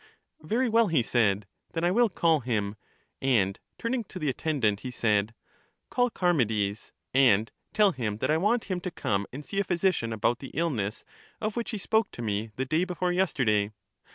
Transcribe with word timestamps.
Very 0.41 0.67
well, 0.67 0.87
he 0.87 1.03
said; 1.03 1.45
then 1.73 1.83
I 1.83 1.91
will 1.91 2.09
call 2.09 2.39
him; 2.39 2.75
and 3.21 3.59
tum 3.77 3.91
10 3.91 3.91
CHARMIDES 3.91 3.95
ing 3.99 4.03
to 4.05 4.17
the 4.17 4.29
attendant, 4.29 4.79
he 4.79 4.89
said, 4.89 5.35
Call 5.91 6.09
Charmides, 6.09 6.91
and 7.13 7.51
tell 7.71 7.91
him 7.91 8.17
that 8.17 8.31
I 8.31 8.37
want 8.37 8.63
him 8.63 8.79
to 8.81 8.89
come 8.89 9.27
and 9.31 9.45
see 9.45 9.59
a 9.59 9.63
physician 9.63 10.11
about 10.11 10.39
the 10.39 10.49
illness 10.55 11.05
of 11.39 11.55
which 11.55 11.69
he 11.69 11.77
spoke 11.77 12.09
to 12.13 12.23
me 12.23 12.49
the 12.55 12.65
day 12.65 12.83
before 12.83 13.11
yes 13.11 13.31
terday. 13.31 13.73